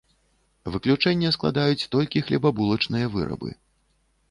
Выключэнне 0.75 1.29
складаюць 1.35 1.89
толькі 1.97 2.25
хлебабулачныя 2.31 3.13
вырабы. 3.19 3.49